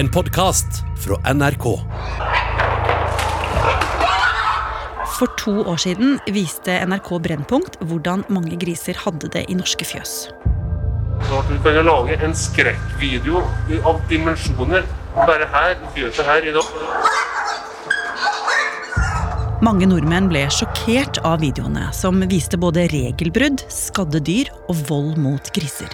[0.00, 1.64] En podkast fra NRK.
[5.18, 10.14] For to år siden viste NRK Brennpunkt hvordan mange griser hadde det i norske fjøs.
[11.28, 13.42] Så at vi kan lage en skrekkvideo
[13.90, 16.72] av dimensjoner bare her i fjøset her i dag.
[19.60, 25.52] Mange nordmenn ble sjokkert av videoene, som viste både regelbrudd, skadde dyr og vold mot
[25.52, 25.92] griser.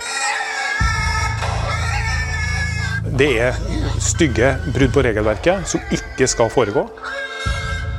[3.17, 3.55] Det er
[4.03, 6.83] stygge brudd på regelverket som ikke skal foregå.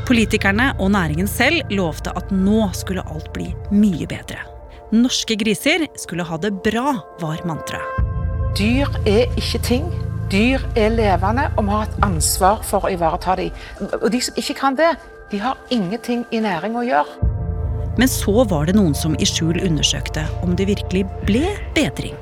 [0.06, 4.44] Politikerne og næringen selv lovte at nå skulle alt bli mye bedre.
[4.94, 7.98] Norske griser skulle ha det bra, var mantraet.
[8.60, 9.90] Dyr er ikke ting.
[10.30, 13.58] Dyr er levende, og vi har et ansvar for å ivareta dem.
[13.98, 14.94] Og de som ikke kan det,
[15.32, 17.34] de har ingenting i næring å gjøre.
[17.98, 22.14] Men så var det noen som i skjul undersøkte om det virkelig ble bedring.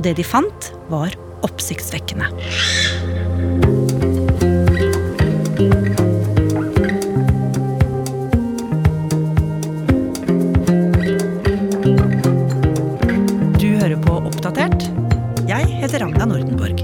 [0.00, 1.12] Og det de fant, var
[1.44, 2.24] oppsiktsvekkende.
[13.60, 14.88] Du hører på Oppdatert.
[15.44, 16.80] Jeg heter Ragna Nordenborg.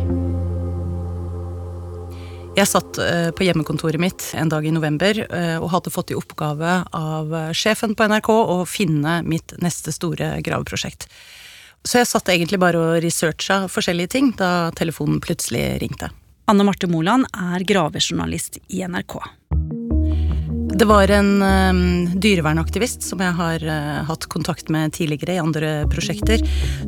[2.53, 6.21] Jeg satt eh, på hjemmekontoret mitt en dag i november eh, og hadde fått i
[6.21, 11.09] oppgave av sjefen på NRK å finne mitt neste store graveprosjekt.
[11.87, 16.11] Så jeg satt egentlig bare og researcha forskjellige ting da telefonen plutselig ringte.
[16.51, 19.19] Anne Marte Moland er gravejournalist i NRK.
[20.77, 25.71] Det var en um, dyrevernaktivist som jeg har uh, hatt kontakt med tidligere i andre
[25.89, 26.43] prosjekter,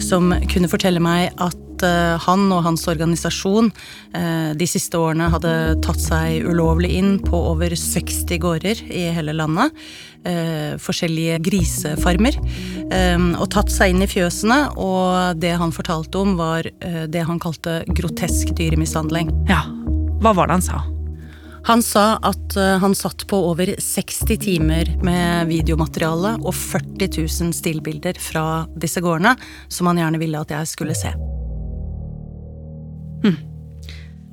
[0.04, 3.70] som kunne fortelle meg at uh, han og hans organisasjon
[4.12, 5.54] uh, de siste årene hadde
[5.86, 9.72] tatt seg ulovlig inn på over 60 gårder i hele landet.
[10.82, 12.34] forskjellige grisefarmer.
[12.90, 16.68] Um, og tatt seg inn i fjøsene, og det han fortalte om, var
[17.08, 19.32] det han kalte grotesk dyremishandling.
[19.48, 19.64] Ja,
[20.20, 20.84] hva var det han sa?
[21.66, 27.56] Han sa at eh, han satt på over 60 timer med videomateriale og 40 000
[27.56, 28.44] stillbilder fra
[28.78, 29.34] disse gårdene,
[29.72, 31.12] som han gjerne ville at jeg skulle se.
[33.24, 33.40] Hm.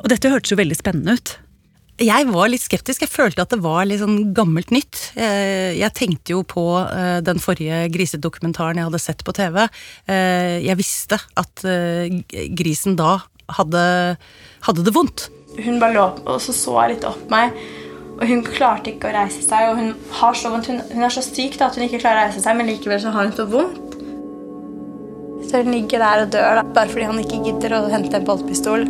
[0.03, 1.35] Og dette hørtes jo veldig spennende ut.
[1.95, 3.05] Jeg var litt skeptisk.
[3.05, 5.13] Jeg følte at det var litt sånn gammelt nytt.
[5.16, 9.63] Jeg tenkte jo på eh, den forrige grisedokumentaren jeg hadde sett på TV.
[10.11, 11.63] Eh, jeg visste at
[12.59, 13.17] grisen da
[13.55, 13.85] hadde,
[14.67, 15.29] hadde det vondt.
[15.55, 17.55] Hun bare lå og så så litt opp meg.
[18.16, 19.71] Og hun klarte ikke å reise seg.
[19.71, 20.69] Og hun har så vondt.
[20.71, 23.01] Hun, hun er så syk da, at hun ikke klarer å reise seg, men likevel
[23.03, 23.81] så har hun så vondt.
[25.45, 28.27] Så hun ligger der og dør da, bare fordi han ikke gidder å hente en
[28.27, 28.88] boltpistol.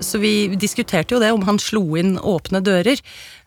[0.00, 3.00] Så vi diskuterte jo det, om han slo inn åpne dører.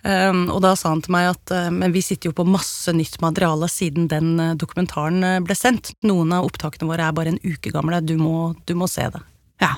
[0.03, 2.91] Um, og da sa han til meg at uh, men vi sitter jo på masse
[2.95, 5.93] nytt materiale siden den uh, dokumentaren uh, ble sendt.
[6.07, 8.01] Noen av opptakene våre er bare en uke gamle.
[8.03, 9.23] Du må, du må se det.
[9.63, 9.77] Ja,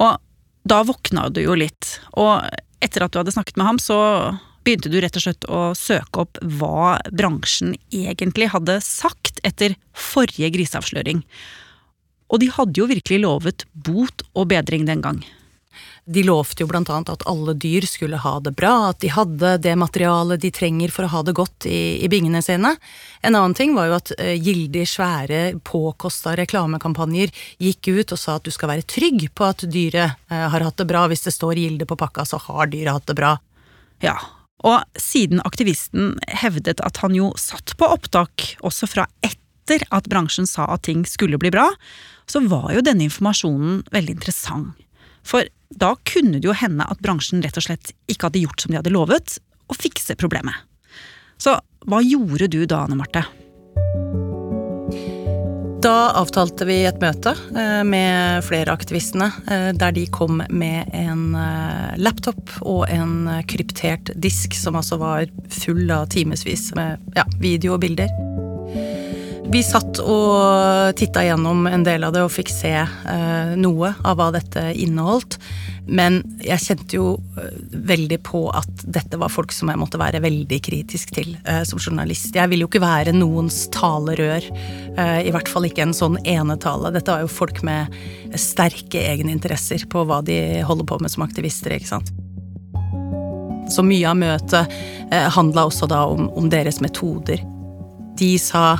[0.00, 0.20] og
[0.64, 2.44] da våkna du jo litt, og
[2.84, 3.98] etter at du hadde snakket med ham, så
[4.64, 10.48] begynte du rett og slett å søke opp hva bransjen egentlig hadde sagt etter forrige
[10.54, 11.20] griseavsløring.
[12.32, 15.20] Og de hadde jo virkelig lovet bot og bedring den gang.
[16.04, 19.54] De lovte jo blant annet at alle dyr skulle ha det bra, at de hadde
[19.64, 22.74] det materialet de trenger for å ha det godt i, i bingene sine.
[23.24, 27.32] En annen ting var jo at uh, gildig svære, påkosta reklamekampanjer
[27.62, 30.76] gikk ut og sa at du skal være trygg på at dyret uh, har hatt
[30.82, 31.06] det bra.
[31.08, 33.36] Hvis det står Gilde på pakka, så har dyret hatt det bra.
[34.04, 34.18] Ja,
[34.64, 40.48] og siden aktivisten hevdet at han jo satt på opptak også fra etter at bransjen
[40.48, 41.70] sa at ting skulle bli bra,
[42.28, 44.80] så var jo denne informasjonen veldig interessant.
[45.24, 45.48] For
[45.80, 48.80] da kunne det jo hende at bransjen rett og slett ikke hadde gjort som de
[48.80, 50.54] hadde lovet, å fikse problemet.
[51.40, 51.56] Så
[51.88, 53.24] hva gjorde du da, Anne Marte?
[55.84, 60.88] Da avtalte vi et møte eh, med flere av aktivistene, eh, der de kom med
[60.96, 67.28] en eh, laptop og en kryptert disk som altså var full av timevis med ja,
[67.36, 68.08] video og bilder.
[69.52, 74.16] Vi satt og titta gjennom en del av det og fikk se eh, noe av
[74.18, 75.36] hva dette inneholdt.
[75.84, 77.06] Men jeg kjente jo
[77.36, 77.52] eh,
[77.86, 81.78] veldig på at dette var folk som jeg måtte være veldig kritisk til eh, som
[81.78, 82.32] journalist.
[82.34, 84.48] Jeg vil jo ikke være noens talerør,
[84.96, 86.94] eh, i hvert fall ikke en sånn enetale.
[86.94, 87.92] Dette var jo folk med
[88.40, 92.14] sterke egeninteresser på hva de holder på med som aktivister, ikke sant.
[93.70, 94.72] Så mye av møtet
[95.12, 97.44] eh, handla også da om, om deres metoder.
[98.18, 98.78] De sa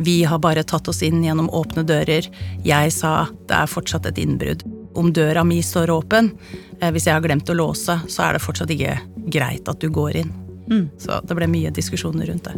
[0.00, 2.24] vi har bare tatt oss inn gjennom åpne dører.
[2.64, 4.64] Jeg sa det er fortsatt et innbrudd.
[4.96, 6.32] Om døra mi står åpen,
[6.80, 8.96] eh, hvis jeg har glemt å låse, så er det fortsatt ikke
[9.28, 10.32] greit at du går inn.
[10.70, 10.86] Mm.
[10.98, 12.56] Så det ble mye diskusjoner rundt det.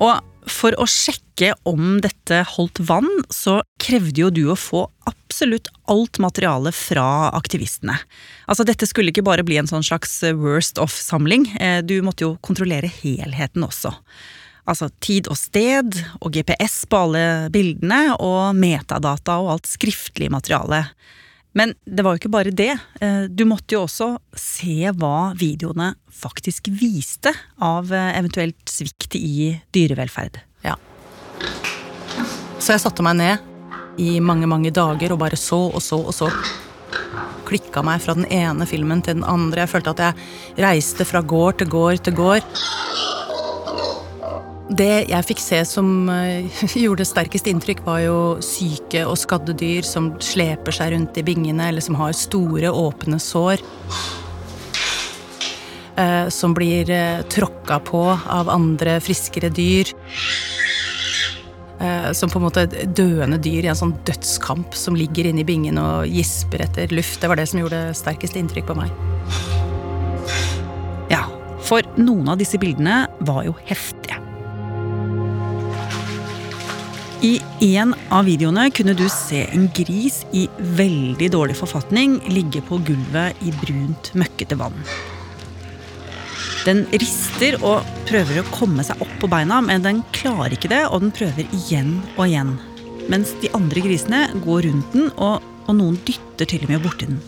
[0.00, 5.68] Og for å sjekke om dette holdt vann, så krevde jo du å få absolutt
[5.90, 7.98] alt materiale fra aktivistene.
[8.46, 12.36] Altså Dette skulle ikke bare bli en sånn slags worst of-samling, eh, du måtte jo
[12.38, 13.96] kontrollere helheten også.
[14.68, 20.84] Altså tid og sted, og GPS på alle bildene, og metadata og alt skriftlig materiale.
[21.52, 22.72] Men det var jo ikke bare det.
[23.02, 29.56] Eh, du måtte jo også se hva videoene faktisk viste av eh, eventuelt svikt i
[29.74, 30.38] dyrevelferd.
[30.66, 30.76] Ja.
[32.60, 36.14] Så jeg satte meg ned i mange, mange dager og bare så og så og
[36.14, 36.30] så.
[37.48, 39.64] Klikka meg fra den ene filmen til den andre.
[39.64, 42.62] Jeg følte at jeg reiste fra gård til gård til gård.
[44.70, 46.46] Det jeg fikk se som uh,
[46.84, 51.70] gjorde sterkest inntrykk, var jo syke og skadde dyr som sleper seg rundt i bingene,
[51.72, 53.64] eller som har store, åpne sår.
[55.98, 59.94] Uh, som blir uh, tråkka på av andre, friskere dyr.
[62.12, 65.78] som på en måte døende dyr i en sånn dødskamp som ligger inne i bingen
[65.80, 67.22] og gisper etter luft.
[67.22, 68.92] Det var det som gjorde sterkest inntrykk på meg.
[71.08, 71.22] Ja,
[71.64, 73.99] for noen av disse bildene var jo heftige.
[77.20, 77.34] I
[77.76, 80.46] en av videoene kunne du se en gris i
[80.78, 84.78] veldig dårlig forfatning ligge på gulvet i brunt, møkkete vann.
[86.64, 90.80] Den rister og prøver å komme seg opp på beina, men den klarer ikke det,
[90.88, 92.54] og den prøver igjen og igjen.
[93.12, 97.10] Mens de andre grisene går rundt den, og, og noen dytter til og med borti
[97.10, 97.20] den.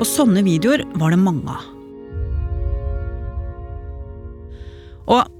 [0.00, 1.72] Og sånne videoer var det mange av.
[5.06, 5.35] Og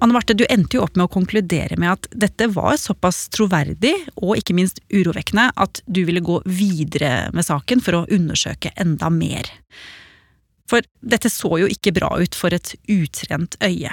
[0.00, 3.92] Anne Marte, du endte jo opp med å konkludere med at dette var såpass troverdig
[4.16, 9.10] og ikke minst urovekkende at du ville gå videre med saken for å undersøke enda
[9.12, 9.50] mer.
[10.70, 13.92] For dette så jo ikke bra ut for et utrent øye.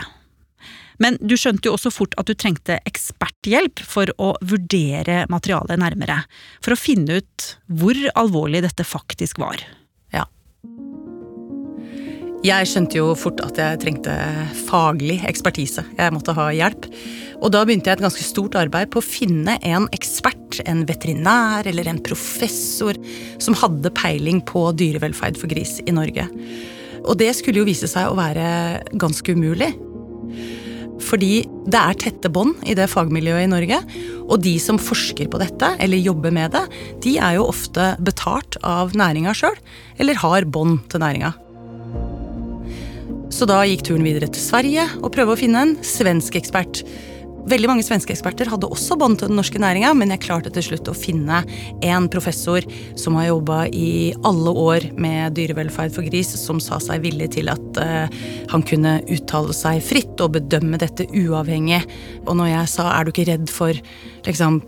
[1.03, 6.21] Men du skjønte jo også fort at du trengte eksperthjelp for å vurdere materialet nærmere,
[6.63, 9.59] for å finne ut hvor alvorlig dette faktisk var.
[12.45, 14.13] Jeg skjønte jo fort at jeg trengte
[14.67, 15.81] faglig ekspertise.
[15.97, 16.85] Jeg måtte ha hjelp.
[17.41, 21.65] Og da begynte jeg et ganske stort arbeid på å finne en ekspert, en veterinær
[21.69, 22.97] eller en professor
[23.41, 26.27] som hadde peiling på dyrevelferd for gris i Norge.
[27.07, 29.71] Og det skulle jo vise seg å være ganske umulig.
[31.07, 33.81] Fordi det er tette bånd i det fagmiljøet i Norge.
[34.27, 36.63] Og de som forsker på dette, eller jobber med det,
[37.05, 39.57] de er jo ofte betalt av næringa sjøl,
[39.97, 41.33] eller har bånd til næringa.
[43.37, 46.79] Så da gikk turen videre til Sverige og prøve å finne en svensk ekspert.
[47.47, 50.65] Veldig mange svenske eksperter hadde også bånd til den norske næringa, men jeg klarte til
[50.65, 51.43] slutt å finne
[51.85, 52.65] en professor
[52.97, 57.51] som har jobba i alle år med dyrevelferd for gris, som sa seg villig til
[57.53, 58.09] at uh,
[58.49, 61.83] han kunne uttale seg fritt og bedømme dette uavhengig.
[62.25, 63.73] Og når jeg sa 'er du ikke redd for
[64.25, 64.63] liksom,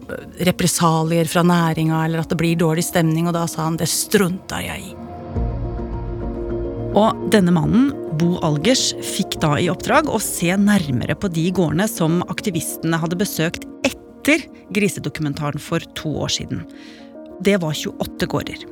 [0.45, 4.61] represalier fra næringa', eller at det blir dårlig stemning, og da sa han 'det strunta
[4.61, 5.09] jeg i'.
[6.95, 11.85] Og denne mannen Bo Algers fikk da i oppdrag å se nærmere på de gårdene
[11.87, 14.43] som aktivistene hadde besøkt etter
[14.75, 16.65] grisedokumentaren for to år siden.
[17.45, 18.65] Det var 28 gårder.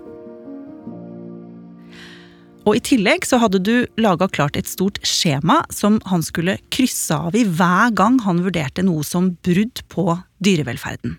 [2.68, 7.16] Og I tillegg så hadde du laga klart et stort skjema som han skulle krysse
[7.16, 10.10] av i hver gang han vurderte noe som brudd på
[10.44, 11.16] dyrevelferden.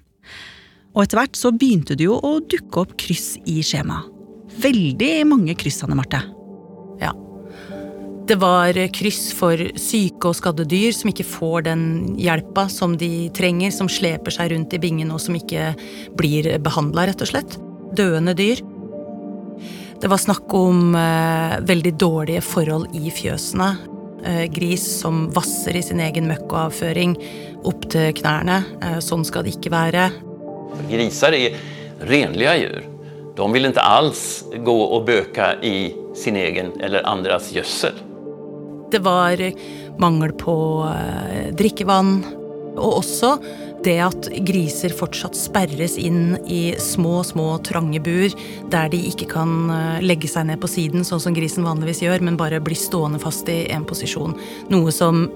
[0.92, 4.12] Og etter hvert så begynte det jo å dukke opp kryss i skjemaet.
[4.58, 6.20] Veldig mange kryss, Anne Marte.
[6.98, 7.12] Ja.
[8.28, 11.84] Det var kryss for syke og skadde dyr som ikke får den
[12.20, 15.70] hjelpa som de trenger, som sleper seg rundt i bingen og som ikke
[16.18, 17.56] blir behandla, rett og slett.
[17.96, 18.60] Døende dyr.
[19.98, 23.70] Det var snakk om eh, veldig dårlige forhold i fjøsene.
[24.28, 27.16] Eh, gris som vasser i sin egen møkkoavføring
[27.66, 28.58] opp til knærne.
[28.84, 30.10] Eh, sånn skal det ikke være.
[30.90, 31.56] Griser er
[32.12, 32.84] renlige dyr.
[33.38, 34.26] De vil ikke alls
[34.66, 38.04] gå og bøke i sin egen eller andres gjødsel.
[38.90, 39.42] Det var
[40.00, 40.56] mangel på
[40.88, 42.12] eh, drikkevann,
[42.78, 43.36] og også
[43.84, 48.32] det at griser fortsatt sperres inn i små, små, trange bur
[48.72, 52.24] der de ikke kan eh, legge seg ned på siden, sånn som grisen vanligvis gjør,
[52.24, 54.36] men bare blir stående fast i en posisjon.
[54.72, 55.26] Noe som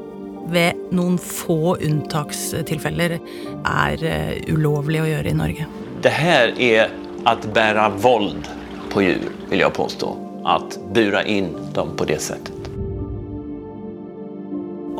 [0.52, 5.68] ved noen få unntakstilfeller er eh, ulovlig å gjøre i Norge.
[6.02, 6.90] Det her er
[7.28, 8.50] å bære vold
[8.92, 10.10] på dyr, vil jeg påstå.
[10.42, 10.58] Å
[10.96, 12.61] bure inn dem på det settet.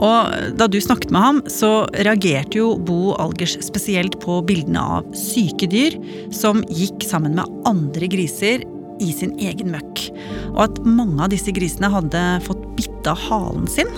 [0.02, 5.08] Og da du snakket med ham, så reagerte jo Bo Algers spesielt på bildene av
[5.16, 5.94] syke dyr
[6.34, 8.64] som gikk sammen med andre griser
[9.02, 10.06] i sin egen møkk.
[10.54, 13.90] Og at mange av disse grisene hadde fått bitt av halen sin.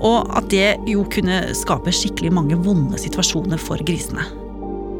[0.00, 4.24] Og at det jo kunne skape skikkelig mange vonde situasjoner for grisene.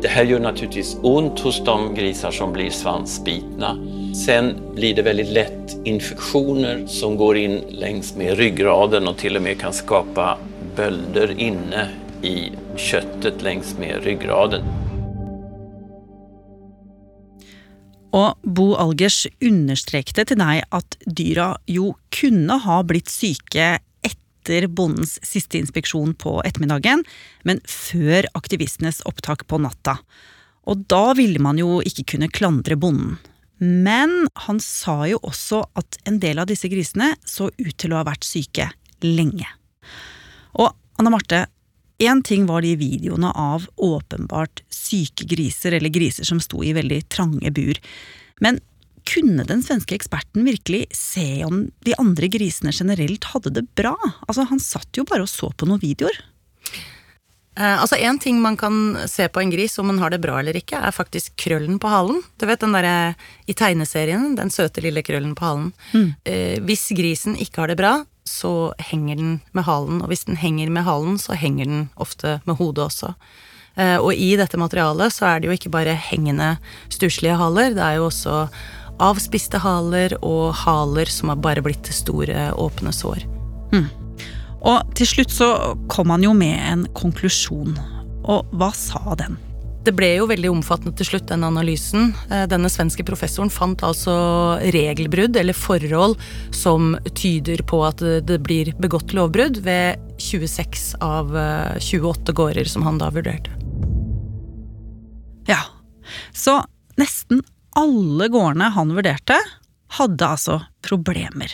[0.00, 3.75] Det her gjør naturligvis vondt hos de griser som blir svansbitna.
[4.14, 9.43] Sen blir det väldigt lätt infektioner som går in längs med ryggraden och till och
[9.43, 10.38] med kan skapa
[10.76, 11.88] bölder inne
[12.23, 14.64] i köttet längs med ryggraden.
[18.11, 25.21] Og Bo Algers understrekte til deg at dyra jo kunne ha blitt syke etter bondens
[25.23, 27.05] siste inspeksjon på ettermiddagen,
[27.47, 30.00] men før aktivistenes opptak på natta.
[30.67, 33.21] Og da ville man jo ikke kunne klandre bonden.
[33.61, 38.00] Men han sa jo også at en del av disse grisene så ut til å
[38.00, 38.71] ha vært syke
[39.05, 39.49] lenge.
[40.57, 41.45] Og Anna Marte,
[42.00, 47.02] én ting var de videoene av åpenbart syke griser, eller griser som sto i veldig
[47.12, 47.81] trange bur.
[48.40, 48.62] Men
[49.09, 53.95] kunne den svenske eksperten virkelig se om de andre grisene generelt hadde det bra?
[54.26, 56.17] Altså, han satt jo bare og så på noen videoer.
[57.59, 60.38] Eh, altså En ting man kan se på en gris om den har det bra
[60.38, 62.23] eller ikke, er faktisk krøllen på halen.
[62.38, 63.14] Du vet den derre
[63.50, 65.69] i tegneserien, den søte lille krøllen på halen.
[65.92, 66.09] Mm.
[66.25, 70.38] Eh, hvis grisen ikke har det bra, så henger den med halen, og hvis den
[70.38, 73.14] henger med halen, så henger den ofte med hodet også.
[73.75, 76.57] Eh, og i dette materialet så er det jo ikke bare hengende,
[76.92, 78.45] stusslige haler, det er jo også
[79.00, 83.25] avspiste haler og haler som har bare blitt til store, åpne sår.
[84.61, 85.50] Og til slutt så
[85.88, 87.76] kom han jo med en konklusjon.
[88.29, 89.38] Og hva sa den?
[89.81, 92.11] Det ble jo veldig omfattende til slutt, den analysen.
[92.29, 94.12] Eh, Denne svenske professoren fant altså
[94.75, 96.19] regelbrudd, eller forhold,
[96.52, 102.83] som tyder på at det- blir begått lovbrudd ved 26 av eh, 28 gårder som
[102.83, 103.49] han da vurderte.
[105.49, 105.62] Ja,
[106.35, 106.61] så
[106.99, 107.40] nesten
[107.75, 109.38] alle gårdene han vurderte,
[109.97, 111.49] hadde altså problemer.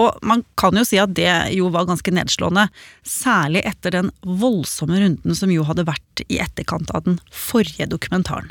[0.00, 2.66] Og man kan jo si at det jo var ganske nedslående,
[3.06, 8.50] særlig etter den voldsomme runden som jo hadde vært i etterkant av den forrige dokumentaren.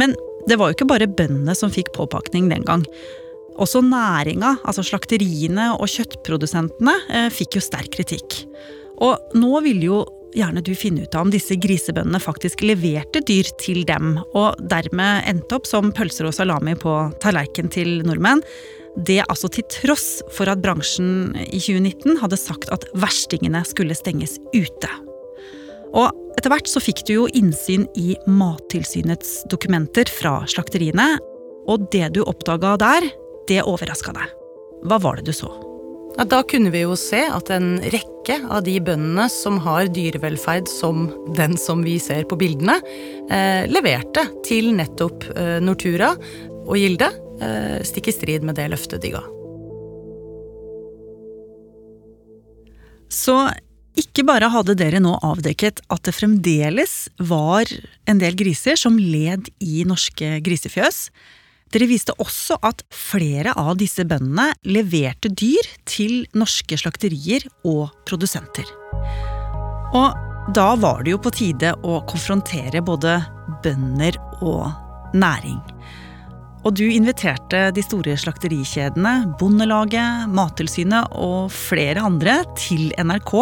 [0.00, 0.16] Men
[0.48, 2.86] det var jo ikke bare bøndene som fikk påpakning den gang.
[3.60, 8.40] Også næringa, altså slakteriene og kjøttprodusentene, eh, fikk jo sterk kritikk.
[9.04, 13.48] Og nå ville jo gjerne du finne ut av om disse grisebøndene faktisk leverte dyr
[13.60, 18.40] til dem, og dermed endte opp som pølser og salami på tallerkenen til nordmenn.
[18.96, 24.36] Det altså til tross for at bransjen i 2019 hadde sagt at verstingene skulle stenges
[24.52, 24.90] ute.
[25.96, 31.16] Og etter hvert så fikk du jo innsyn i Mattilsynets dokumenter fra slakteriene,
[31.70, 33.08] og det du oppdaga der,
[33.48, 34.32] det overraska deg.
[34.88, 35.50] Hva var det du så?
[36.18, 40.68] Ja, da kunne vi jo se at en rekke av de bøndene som har dyrevelferd
[40.68, 41.06] som
[41.38, 42.76] den som vi ser på bildene,
[43.32, 46.12] eh, leverte til nettopp eh, Nortura
[46.66, 47.08] og Gilde,
[47.86, 49.22] stikk i strid med det løftet de ga.
[53.12, 53.36] Så
[53.98, 57.68] ikke bare hadde dere nå avdekket at det fremdeles var
[58.08, 61.08] en del griser som led i norske grisefjøs.
[61.72, 68.68] Dere viste også at flere av disse bøndene leverte dyr til norske slakterier og produsenter.
[69.92, 73.18] Og da var det jo på tide å konfrontere både
[73.64, 75.60] bønder og næring.
[76.62, 83.32] Og du inviterte de store slakterikjedene, Bondelaget, Mattilsynet og flere andre til NRK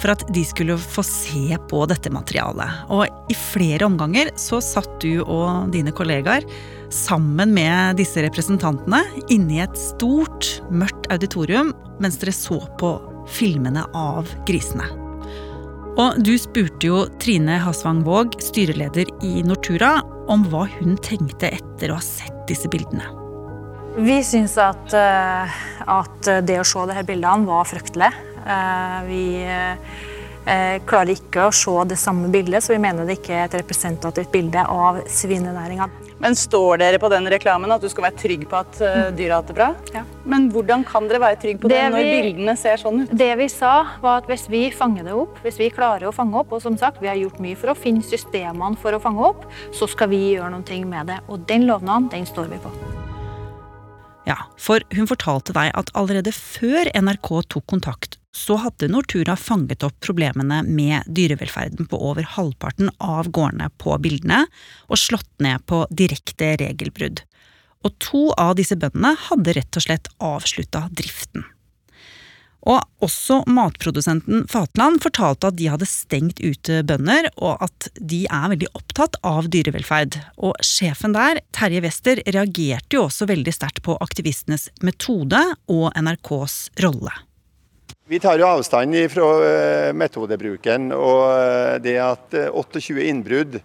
[0.00, 2.84] for at de skulle få se på dette materialet.
[2.92, 6.44] Og i flere omganger så satt du og dine kollegaer
[6.92, 9.00] sammen med disse representantene
[9.32, 12.96] inne i et stort, mørkt auditorium mens dere så på
[13.30, 14.88] filmene av grisene.
[16.00, 19.98] Og du spurte jo Trine Hasvang Våg, styreleder i Nortura,
[20.30, 23.06] om hva hun tenkte etter å ha sett disse bildene.
[24.00, 25.58] Vi syns at, eh,
[25.90, 28.12] at det å se disse bildene var fryktelig.
[28.46, 33.34] Eh, Vi eh, klarer ikke å se det samme bildet, så vi mener det ikke
[33.36, 35.90] er et representativt bilde av svinenæringa.
[36.20, 39.38] Men står dere på den reklamen at du skal være trygg på at uh, dyra
[39.38, 39.70] har det bra?
[39.94, 40.02] Ja.
[40.28, 43.14] Men hvordan kan dere være trygg på det, Det når vi- bildene ser sånn ut?
[43.16, 43.72] Det vi sa,
[44.02, 46.76] var at hvis vi fanger det opp, hvis vi klarer å fange opp, og som
[46.76, 50.12] sagt, vi har gjort mye for å finne systemene for å fange opp, så skal
[50.12, 51.18] vi gjøre noe med det.
[51.28, 52.70] Og den lovnaden, den står vi på.
[54.28, 59.82] Ja, for hun fortalte deg at allerede før NRK tok kontakt, så hadde Nortura fanget
[59.86, 64.44] opp problemene med dyrevelferden på over halvparten av gårdene på bildene,
[64.86, 67.24] og slått ned på direkte regelbrudd.
[67.86, 71.46] Og to av disse bøndene hadde rett og slett avslutta driften.
[72.68, 78.50] Og også matprodusenten Fatland fortalte at de hadde stengt ute bønder, og at de er
[78.52, 80.18] veldig opptatt av dyrevelferd.
[80.44, 85.40] Og sjefen der, Terje Wester, reagerte jo også veldig sterkt på aktivistenes metode
[85.72, 87.16] og NRKs rolle.
[88.10, 93.60] Vi tar jo avstand fra eh, metodebruken og eh, det at 28 eh, innbrudd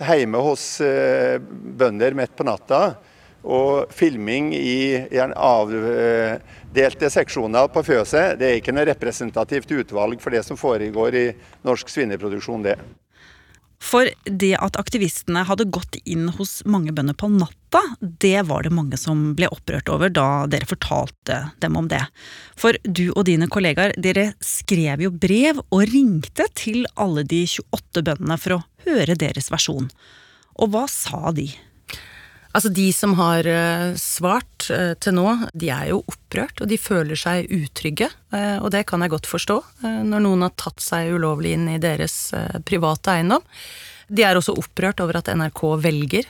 [0.00, 2.78] hjemme hos bønder midt på natta
[3.44, 10.40] og filming i avdelte seksjoner på fjøset, det er ikke noe representativt utvalg for det
[10.48, 11.26] som foregår i
[11.60, 12.78] norsk svineproduksjon, det.
[13.82, 17.80] For det at aktivistene hadde gått inn hos mange bønder på natta,
[18.22, 22.02] det var det mange som ble opprørt over da dere fortalte dem om det.
[22.54, 28.06] For du og dine kollegaer, dere skrev jo brev og ringte til alle de 28
[28.06, 29.90] bøndene for å høre deres versjon.
[30.62, 31.50] Og hva sa de?
[32.52, 36.76] Altså De som har eh, svart eh, til nå, de er jo opprørt, og de
[36.80, 38.10] føler seg utrygge.
[38.34, 39.56] Eh, og det kan jeg godt forstå,
[40.04, 42.34] når noen har tatt seg ulovlig inn i deres
[42.68, 43.46] private eiendom.
[44.12, 46.26] De er også opprørt over at NRK velger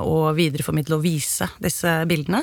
[0.00, 2.40] å videreformidle og vise disse bildene.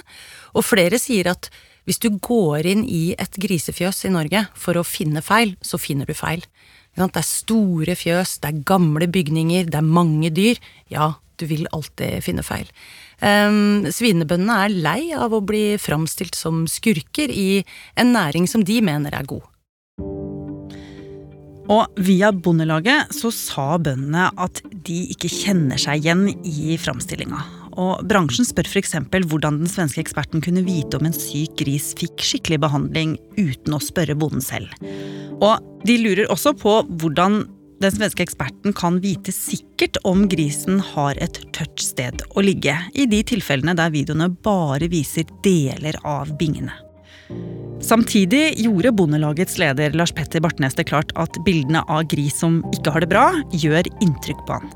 [0.53, 1.49] Og flere sier at
[1.89, 6.05] hvis du går inn i et grisefjøs i Norge for å finne feil, så finner
[6.05, 6.45] du feil.
[6.95, 10.61] Det er store fjøs, det er gamle bygninger, det er mange dyr.
[10.91, 12.69] Ja, du vil alltid finne feil.
[13.21, 17.63] Um, svinebøndene er lei av å bli framstilt som skurker i
[17.99, 19.45] en næring som de mener er god.
[21.65, 27.39] Og via Bondelaget så sa bøndene at de ikke kjenner seg igjen i framstillinga.
[27.81, 28.93] Og bransjen spør f.eks.
[29.27, 33.81] hvordan den svenske eksperten kunne vite om en syk gris fikk skikkelig behandling uten å
[33.83, 34.71] spørre bonden selv.
[35.43, 37.43] Og de lurer også på hvordan
[37.83, 43.07] den svenske eksperten kan vite sikkert om grisen har et tørt sted å ligge, i
[43.09, 46.73] de tilfellene der videoene bare viser deler av bingene.
[47.81, 52.93] Samtidig gjorde Bondelagets leder Lars Petter Bartnes det klart at bildene av gris som ikke
[52.95, 54.71] har det bra, gjør inntrykk på han.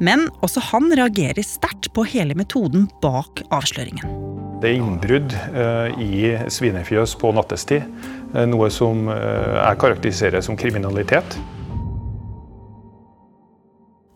[0.00, 4.16] Men også han reagerer sterkt på hele metoden bak avsløringen.
[4.60, 7.86] Det er innbrudd eh, i svinefjøs på nattestid,
[8.34, 11.38] eh, noe som eh, jeg karakteriserer som kriminalitet.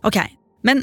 [0.04, 0.18] Ok,
[0.66, 0.82] men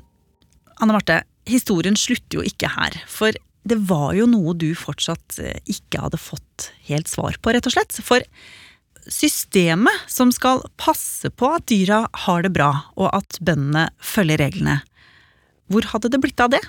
[0.82, 2.98] Anne Marte, historien slutter jo ikke her.
[3.10, 3.36] For
[3.70, 7.76] det var jo noe du fortsatt eh, ikke hadde fått helt svar på, rett og
[7.76, 8.00] slett.
[8.02, 8.26] For
[9.12, 14.80] systemet som skal passe på at dyra har det bra, og at bøndene følger reglene,
[15.72, 16.62] hvor hadde det blitt av det?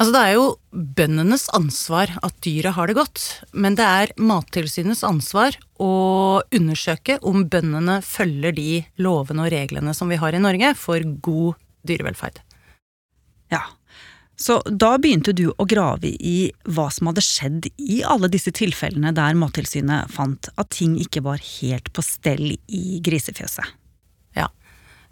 [0.00, 0.44] Altså, det er jo
[0.96, 5.90] bøndenes ansvar at dyret har det godt, men det er Mattilsynets ansvar å
[6.56, 11.60] undersøke om bøndene følger de lovene og reglene som vi har i Norge for god
[11.84, 12.40] dyrevelferd.
[13.52, 13.60] Ja,
[14.40, 19.12] så da begynte du å grave i hva som hadde skjedd i alle disse tilfellene
[19.12, 23.76] der Mattilsynet fant at ting ikke var helt på stell i grisefjøset.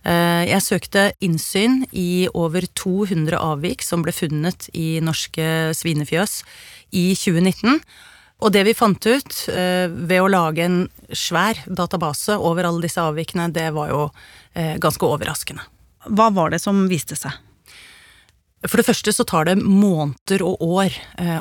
[0.06, 6.42] Eh, jeg søkte innsyn i over 200 avvik som ble funnet i norske svinefjøs
[6.94, 7.80] i 2019.
[8.38, 10.78] Og det vi fant ut eh, ved å lage en
[11.10, 14.04] svær database over alle disse avvikene, det var jo
[14.54, 15.66] eh, ganske overraskende.
[16.06, 17.34] Hva var det som viste seg?
[18.66, 20.94] For det første så tar det måneder og år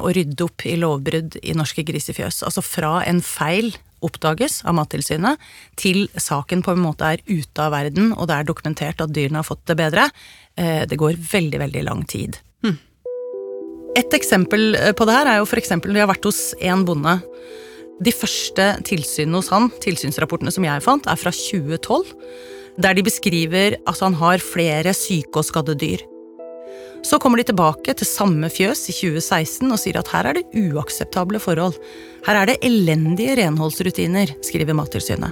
[0.06, 2.43] å rydde opp i lovbrudd i norske grisefjøs.
[2.46, 3.72] Altså fra en feil
[4.05, 5.41] oppdages av Mattilsynet,
[5.79, 9.41] til saken på en måte er ute av verden, og det er dokumentert at dyrene
[9.41, 10.10] har fått det bedre.
[10.57, 12.39] Eh, det går veldig, veldig lang tid.
[12.65, 12.77] Hmm.
[13.97, 16.86] Et eksempel eh, på det her er jo eksempel når jeg har vært hos en
[16.88, 17.17] bonde.
[18.03, 22.13] De første tilsynene hos han, tilsynsrapportene som jeg fant, er fra 2012.
[22.77, 26.05] Der de beskriver at han har flere syke og skadde dyr.
[27.08, 30.48] Så kommer de tilbake til samme fjøs i 2016 og sier at her er det
[30.60, 31.78] uakseptable forhold.
[32.26, 35.32] Her er det elendige renholdsrutiner, skriver Mattilsynet.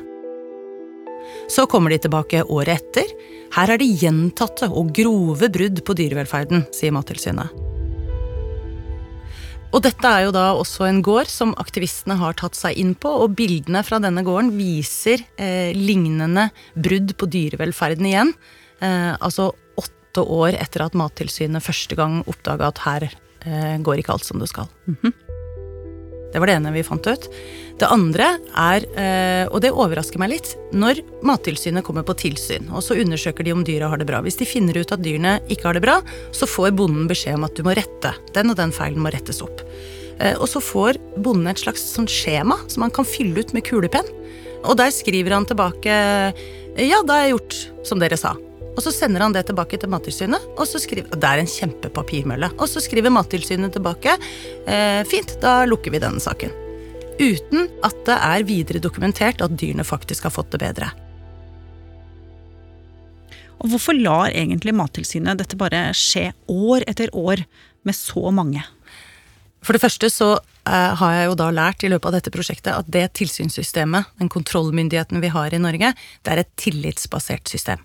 [1.51, 3.11] Så kommer de tilbake året etter.
[3.57, 7.51] Her er det gjentatte og grove brudd på dyrevelferden, sier Mattilsynet.
[9.75, 13.11] Og dette er jo da også en gård som aktivistene har tatt seg inn på,
[13.25, 16.47] og bildene fra denne gården viser eh, lignende
[16.79, 18.31] brudd på dyrevelferden igjen.
[18.79, 19.51] Eh, altså
[20.15, 24.39] åtte år etter at Mattilsynet første gang oppdaga at her eh, går ikke alt som
[24.39, 24.67] det skal.
[24.87, 25.13] Mm -hmm.
[26.31, 27.29] Det var det ene vi fant ut.
[27.79, 32.83] Det andre er, eh, og det overrasker meg litt, når Mattilsynet kommer på tilsyn, og
[32.83, 34.21] så undersøker de om dyra har det bra.
[34.21, 36.01] Hvis de finner ut at dyrene ikke har det bra,
[36.31, 38.13] så får bonden beskjed om at du må rette.
[38.33, 39.61] Den og den feilen må rettes opp.
[40.19, 43.63] Eh, og så får bonden et slags sånn skjema som han kan fylle ut med
[43.63, 44.07] kulepenn.
[44.65, 46.33] Og der skriver han tilbake
[46.75, 48.35] ja, da har jeg gjort som dere sa.
[48.75, 52.51] Og så sender han det tilbake til Mattilsynet, og så skriver Det er en kjempepapirmølle.
[52.59, 54.17] Og så skriver Mattilsynet tilbake
[54.67, 56.51] eh, fint, da lukker vi denne saken.
[57.15, 60.91] Uten at det er videre dokumentert at dyrene faktisk har fått det bedre.
[63.63, 67.45] Og hvorfor lar egentlig Mattilsynet dette bare skje år etter år
[67.87, 68.65] med så mange?
[69.65, 72.75] For det første så eh, har jeg jo da lært i løpet av dette prosjektet
[72.75, 77.81] at det tilsynssystemet, den kontrollmyndigheten vi har i Norge, det er et tillitsbasert system.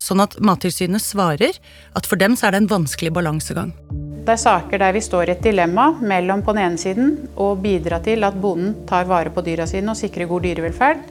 [0.00, 1.58] Sånn at Mattilsynet svarer
[1.96, 3.74] at for dem så er det en vanskelig balansegang.
[4.20, 7.52] Det er saker der vi står i et dilemma mellom på den ene siden å
[7.60, 11.02] bidra til at bonden tar vare på dyra sine og sikrer god dyrevelferd,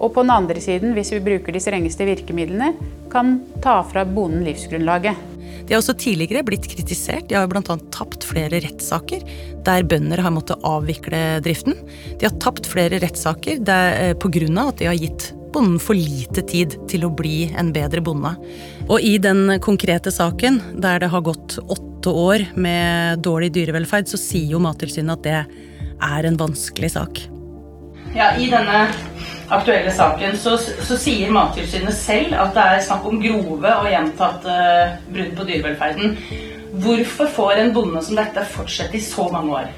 [0.00, 2.72] og på den andre siden, hvis vi bruker de strengeste virkemidlene,
[3.12, 5.26] kan ta fra bonden livsgrunnlaget.
[5.68, 7.28] De har også tidligere blitt kritisert.
[7.28, 7.76] De har bl.a.
[7.94, 9.26] tapt flere rettssaker
[9.66, 11.76] der bønder har måttet avvikle driften.
[12.18, 14.64] De har tapt flere rettssaker pga.
[14.64, 18.34] at de har gitt bonden for lite tid til å bli en bedre bonde.
[18.88, 24.20] Og i den konkrete saken, der det har gått åtte år med dårlig dyrevelferd, så
[24.20, 25.66] sier jo Mattilsynet at det
[26.00, 27.22] er en vanskelig sak.
[28.16, 28.86] Ja, I denne
[29.50, 34.56] aktuelle saken så, så sier Mattilsynet selv at det er snakk om grove og gjentatte
[35.10, 36.16] brudd på dyrevelferden.
[36.80, 39.70] Hvorfor får en bonde som dette fortsette i så mange år?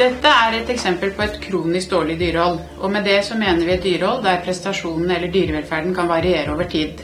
[0.00, 2.54] Dette er et eksempel på et kronisk dårlig dyrehold.
[2.80, 6.64] Og med det så mener vi et dyrehold der prestasjonen eller dyrevelferden kan variere over
[6.72, 7.02] tid.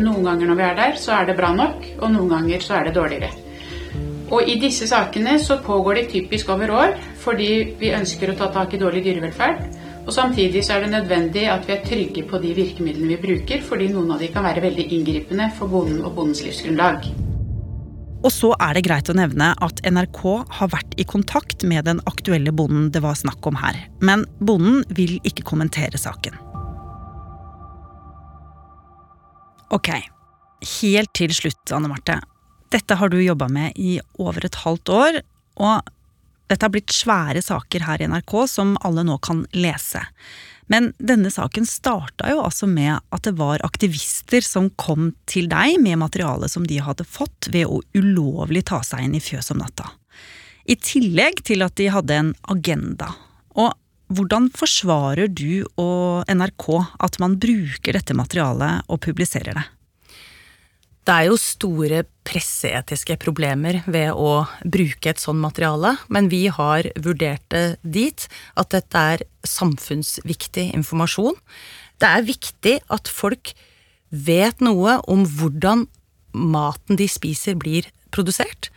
[0.00, 2.78] Noen ganger når vi er der, så er det bra nok, og noen ganger så
[2.78, 3.28] er det dårligere.
[4.32, 7.50] Og i disse sakene så pågår de typisk over år fordi
[7.82, 9.60] vi ønsker å ta tak i dårlig dyrevelferd.
[10.06, 13.60] Og samtidig så er det nødvendig at vi er trygge på de virkemidlene vi bruker,
[13.68, 17.23] fordi noen av de kan være veldig inngripende for bonden og bondens livsgrunnlag.
[18.24, 20.22] Og så er det greit å nevne at NRK
[20.58, 23.76] har vært i kontakt med den aktuelle bonden det var snakk om her.
[24.00, 26.38] Men bonden vil ikke kommentere saken.
[29.74, 29.90] Ok,
[30.80, 32.20] helt til slutt, Anne Marte.
[32.72, 35.20] Dette har du jobba med i over et halvt år,
[35.60, 35.92] og
[36.48, 40.02] dette har blitt svære saker her i NRK som alle nå kan lese.
[40.72, 45.76] Men denne saken starta jo altså med at det var aktivister som kom til deg
[45.82, 49.60] med materiale som de hadde fått ved å ulovlig ta seg inn i fjøs om
[49.60, 49.90] natta.
[50.64, 53.10] I tillegg til at de hadde en agenda.
[53.60, 53.74] Og
[54.14, 56.68] hvordan forsvarer du og NRK
[57.04, 59.64] at man bruker dette materialet og publiserer det?
[61.04, 66.88] Det er jo store presseetiske problemer ved å bruke et sånn materiale, men vi har
[66.96, 71.36] vurdert det dit at dette er samfunnsviktig informasjon.
[72.00, 73.52] Det er viktig at folk
[74.08, 75.88] vet noe om hvordan
[76.32, 78.70] maten de spiser, blir produsert.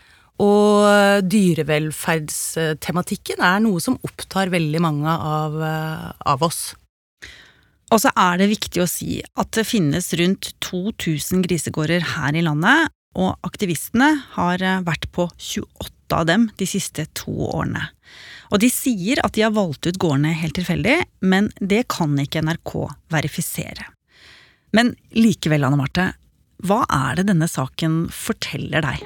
[0.43, 6.75] Og dyrevelferdstematikken er noe som opptar veldig mange av, av oss.
[7.93, 12.43] Og så er det viktig å si at det finnes rundt 2000 grisegårder her i
[12.43, 17.89] landet, og aktivistene har eh, vært på 28 av dem de siste to årene.
[18.53, 22.45] Og de sier at de har valgt ut gårdene helt tilfeldig, men det kan ikke
[22.45, 22.73] NRK
[23.11, 23.89] verifisere.
[24.75, 26.07] Men likevel, Anne Marte,
[26.63, 29.03] hva er det denne saken forteller deg?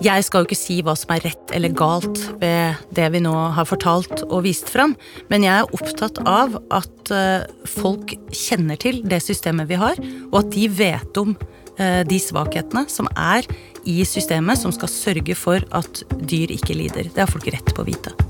[0.00, 3.34] Jeg skal jo ikke si hva som er rett eller galt ved det vi nå
[3.56, 4.94] har fortalt og vist fram,
[5.28, 10.40] men jeg er opptatt av at eh, folk kjenner til det systemet vi har, og
[10.44, 11.36] at de vet om
[11.76, 13.44] eh, de svakhetene som er
[13.84, 17.12] i systemet, som skal sørge for at dyr ikke lider.
[17.12, 18.29] Det har folk rett på å vite.